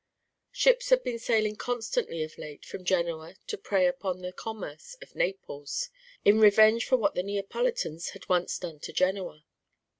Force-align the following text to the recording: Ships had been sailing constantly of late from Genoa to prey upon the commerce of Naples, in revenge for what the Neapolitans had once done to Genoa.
Ships 0.51 0.89
had 0.89 1.03
been 1.03 1.19
sailing 1.19 1.55
constantly 1.57 2.23
of 2.23 2.35
late 2.39 2.65
from 2.65 2.83
Genoa 2.83 3.35
to 3.45 3.55
prey 3.55 3.85
upon 3.85 4.19
the 4.23 4.33
commerce 4.33 4.95
of 4.99 5.13
Naples, 5.13 5.89
in 6.25 6.39
revenge 6.39 6.87
for 6.87 6.97
what 6.97 7.13
the 7.13 7.21
Neapolitans 7.21 8.09
had 8.09 8.27
once 8.27 8.57
done 8.57 8.79
to 8.79 8.91
Genoa. 8.93 9.45